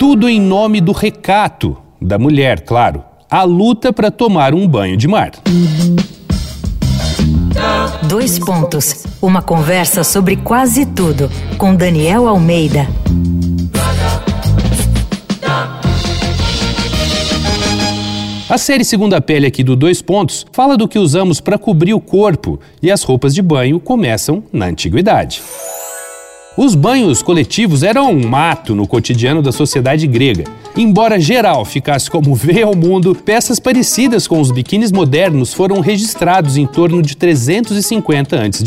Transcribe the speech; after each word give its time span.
Tudo 0.00 0.30
em 0.30 0.40
nome 0.40 0.80
do 0.80 0.92
recato 0.92 1.76
da 2.00 2.18
mulher, 2.18 2.62
claro. 2.62 3.04
A 3.30 3.42
luta 3.42 3.92
para 3.92 4.10
tomar 4.10 4.54
um 4.54 4.66
banho 4.66 4.96
de 4.96 5.06
mar. 5.06 5.32
Dois 8.08 8.38
pontos. 8.38 9.04
Uma 9.20 9.42
conversa 9.42 10.02
sobre 10.02 10.36
quase 10.36 10.86
tudo 10.86 11.30
com 11.58 11.76
Daniel 11.76 12.26
Almeida. 12.26 12.88
A 18.48 18.56
série 18.56 18.86
Segunda 18.86 19.20
Pele 19.20 19.48
aqui 19.48 19.62
do 19.62 19.76
Dois 19.76 20.00
Pontos 20.00 20.46
fala 20.50 20.78
do 20.78 20.88
que 20.88 20.98
usamos 20.98 21.42
para 21.42 21.58
cobrir 21.58 21.92
o 21.92 22.00
corpo 22.00 22.58
e 22.82 22.90
as 22.90 23.02
roupas 23.02 23.34
de 23.34 23.42
banho 23.42 23.78
começam 23.78 24.42
na 24.50 24.64
antiguidade. 24.64 25.42
Os 26.56 26.74
banhos 26.74 27.22
coletivos 27.22 27.84
eram 27.84 28.10
um 28.10 28.26
mato 28.26 28.74
no 28.74 28.86
cotidiano 28.86 29.40
da 29.40 29.52
sociedade 29.52 30.04
grega. 30.08 30.44
Embora 30.76 31.20
geral 31.20 31.64
ficasse 31.64 32.10
como 32.10 32.34
vê 32.34 32.62
ao 32.62 32.74
mundo, 32.74 33.14
peças 33.14 33.60
parecidas 33.60 34.26
com 34.26 34.40
os 34.40 34.50
biquínis 34.50 34.90
modernos 34.90 35.54
foram 35.54 35.80
registrados 35.80 36.56
em 36.56 36.66
torno 36.66 37.02
de 37.02 37.16
350 37.16 38.36
a.C. 38.36 38.64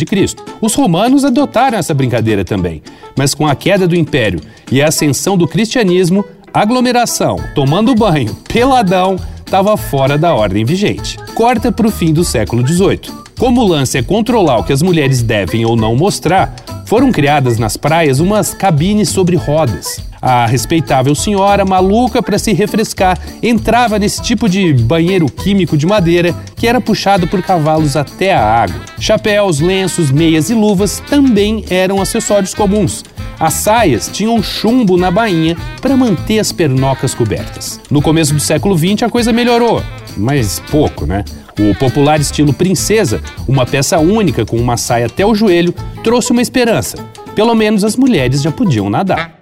Os 0.61 0.73
romanos 0.73 1.25
adotaram 1.25 1.77
essa 1.77 1.93
brincadeira 1.93 2.45
também, 2.45 2.81
mas 3.17 3.35
com 3.35 3.45
a 3.45 3.53
queda 3.53 3.85
do 3.85 3.97
império 3.97 4.39
e 4.71 4.81
a 4.81 4.88
ascensão 4.88 5.38
do 5.38 5.47
cristianismo, 5.47 6.23
aglomeração, 6.53 7.38
tomando 7.53 7.93
banho, 7.93 8.33
peladão, 8.47 9.17
estava 9.45 9.75
fora 9.75 10.17
da 10.17 10.33
ordem 10.33 10.63
vigente. 10.63 11.17
Corta 11.35 11.69
para 11.71 11.88
o 11.88 11.91
fim 11.91 12.13
do 12.13 12.23
século 12.23 12.65
XVIII. 12.65 13.23
Como 13.38 13.61
o 13.61 13.67
lance 13.67 13.97
é 13.97 14.03
controlar 14.03 14.59
o 14.59 14.63
que 14.63 14.71
as 14.71 14.81
mulheres 14.81 15.21
devem 15.21 15.65
ou 15.65 15.75
não 15.75 15.95
mostrar, 15.95 16.55
foram 16.85 17.11
criadas 17.11 17.57
nas 17.57 17.77
praias 17.77 18.19
umas 18.19 18.53
cabines 18.53 19.09
sobre 19.09 19.35
rodas. 19.35 20.01
A 20.21 20.45
respeitável 20.45 21.13
senhora, 21.13 21.66
maluca 21.66 22.23
para 22.23 22.39
se 22.39 22.53
refrescar, 22.53 23.19
entrava 23.41 23.99
nesse 23.99 24.21
tipo 24.21 24.47
de 24.47 24.73
banheiro 24.73 25.25
químico 25.25 25.75
de 25.75 25.85
madeira 25.85 26.33
que 26.55 26.66
era 26.66 26.80
puxado 26.80 27.27
por 27.27 27.41
cavalos 27.41 27.97
até 27.97 28.33
a 28.33 28.41
água. 28.41 28.80
Chapéus, 28.97 29.59
lenços, 29.59 30.11
meias 30.11 30.49
e 30.49 30.53
luvas 30.53 31.03
também 31.09 31.66
eram 31.69 32.02
acessórios 32.02 32.53
comuns. 32.53 33.03
As 33.44 33.55
saias 33.55 34.08
tinham 34.08 34.41
chumbo 34.41 34.95
na 34.95 35.11
bainha 35.11 35.58
para 35.81 35.97
manter 35.97 36.39
as 36.39 36.53
pernocas 36.53 37.13
cobertas. 37.13 37.77
No 37.91 38.02
começo 38.02 38.33
do 38.33 38.39
século 38.39 38.77
XX 38.77 39.03
a 39.03 39.09
coisa 39.09 39.33
melhorou, 39.33 39.83
mas 40.16 40.61
pouco, 40.72 41.05
né? 41.05 41.25
O 41.59 41.75
popular 41.75 42.21
estilo 42.21 42.53
princesa, 42.53 43.19
uma 43.45 43.66
peça 43.66 43.99
única 43.99 44.45
com 44.45 44.55
uma 44.55 44.77
saia 44.77 45.08
até 45.08 45.25
o 45.25 45.36
joelho, 45.36 45.75
trouxe 46.02 46.31
uma 46.31 46.41
esperança. 46.41 46.95
Pelo 47.36 47.53
menos 47.53 47.83
as 47.83 47.97
mulheres 47.97 48.41
já 48.41 48.49
podiam 48.49 48.89
nadar. 48.89 49.38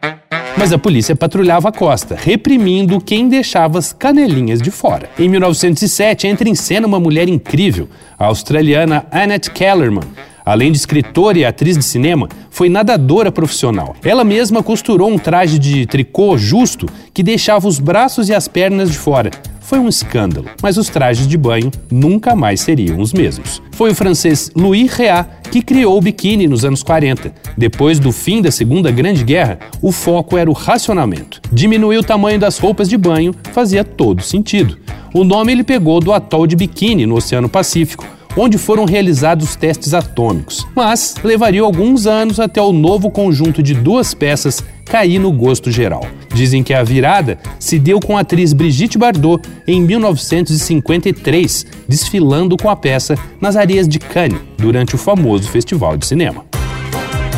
Mas 0.58 0.74
a 0.74 0.80
polícia 0.80 1.16
patrulhava 1.16 1.70
a 1.70 1.72
costa, 1.72 2.18
reprimindo 2.20 3.00
quem 3.00 3.30
deixava 3.30 3.78
as 3.78 3.94
canelinhas 3.94 4.64
de 4.64 4.72
fora. 4.72 5.12
Em 5.20 5.30
1907, 5.30 6.26
entra 6.26 6.50
em 6.50 6.56
cena 6.56 6.88
uma 6.88 7.00
mulher 7.00 7.30
incrível, 7.30 7.88
a 8.18 8.26
australiana 8.26 9.06
Annette 9.12 9.52
Kellerman, 9.52 10.08
Além 10.46 10.72
de 10.72 10.78
escritora 10.78 11.38
e 11.38 11.46
atriz 11.46 11.78
de 11.78 11.84
cinema, 11.84 12.28
foi 12.62 12.70
nadadora 12.70 13.32
profissional. 13.32 13.96
Ela 14.04 14.24
mesma 14.24 14.62
costurou 14.62 15.10
um 15.10 15.18
traje 15.18 15.58
de 15.58 15.88
tricô 15.88 16.38
justo 16.38 16.86
que 17.12 17.24
deixava 17.24 17.68
os 17.68 17.80
braços 17.80 18.30
e 18.30 18.36
as 18.36 18.48
pernas 18.48 18.92
de 18.92 19.00
fora. 19.00 19.32
Foi 19.62 19.80
um 19.80 19.90
escândalo, 19.90 20.46
mas 20.62 20.78
os 20.78 20.88
trajes 20.88 21.28
de 21.28 21.40
banho 21.40 21.72
nunca 21.90 22.36
mais 22.36 22.62
seriam 22.62 23.00
os 23.00 23.14
mesmos. 23.14 23.64
Foi 23.72 23.90
o 23.90 23.96
francês 23.96 24.52
Louis 24.56 24.94
Réat 24.94 25.28
que 25.50 25.64
criou 25.64 25.98
o 25.98 26.02
biquíni 26.02 26.48
nos 26.48 26.64
anos 26.64 26.84
40. 26.84 27.34
Depois 27.58 27.98
do 27.98 28.12
fim 28.12 28.44
da 28.44 28.52
Segunda 28.52 28.92
Grande 28.92 29.24
Guerra, 29.24 29.58
o 29.82 29.92
foco 29.92 30.38
era 30.38 30.48
o 30.48 30.54
racionamento. 30.54 31.42
Diminuir 31.52 31.98
o 31.98 32.04
tamanho 32.04 32.40
das 32.40 32.60
roupas 32.60 32.88
de 32.88 32.96
banho 32.96 33.34
fazia 33.54 33.84
todo 33.84 34.22
sentido. 34.22 34.78
O 35.16 35.24
nome 35.24 35.52
ele 35.52 35.64
pegou 35.64 36.00
do 36.00 36.14
atol 36.14 36.46
de 36.46 36.56
Biquíni, 36.56 37.08
no 37.08 37.16
Oceano 37.16 37.50
Pacífico, 37.50 38.06
onde 38.36 38.58
foram 38.58 38.86
realizados 38.86 39.56
testes 39.56 39.94
atômicos, 39.94 40.66
mas 40.76 41.16
levaria 41.24 41.62
alguns 41.62 42.08
anos 42.08 42.40
até 42.40 42.62
o 42.62 42.72
novo 42.72 43.10
conjunto 43.10 43.62
de 43.62 43.74
duas 43.74 44.14
peças 44.14 44.64
cair 44.86 45.20
no 45.20 45.32
gosto 45.32 45.72
geral. 45.72 46.06
Dizem 46.34 46.64
que 46.64 46.74
a 46.74 46.84
virada 46.84 47.38
se 47.60 47.80
deu 47.80 48.00
com 48.00 48.18
a 48.18 48.22
atriz 48.22 48.54
Brigitte 48.54 48.98
Bardot 48.98 49.48
em 49.68 49.82
1953, 49.82 51.66
desfilando 51.88 52.58
com 52.58 52.70
a 52.70 52.76
peça 52.76 53.16
nas 53.40 53.56
areias 53.56 53.88
de 53.88 54.00
Cannes 54.00 54.40
durante 54.58 54.96
o 54.96 54.98
famoso 54.98 55.50
festival 55.50 55.96
de 55.98 56.06
cinema. 56.06 56.46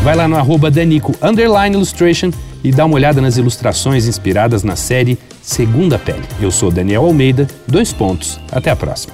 Vai 0.04 0.16
lá 0.16 0.28
no 0.28 0.36
arroba 0.36 0.70
Danico 0.70 1.14
Illustration 1.72 2.32
e 2.64 2.72
dá 2.72 2.86
uma 2.86 2.96
olhada 2.96 3.22
nas 3.22 3.38
ilustrações 3.38 4.08
inspiradas 4.08 4.64
na 4.64 4.76
série 4.76 5.18
Segunda 5.42 6.00
Pele. 6.00 6.24
Eu 6.42 6.52
sou 6.52 6.72
Daniel 6.72 7.06
Almeida, 7.06 7.48
dois 7.68 7.94
pontos. 7.94 8.40
Até 8.52 8.72
a 8.72 8.76
próxima. 8.76 9.14